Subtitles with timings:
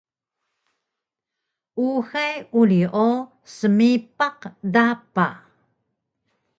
[1.87, 3.09] uxay uri o
[3.55, 4.39] smipaq
[4.73, 5.27] dapa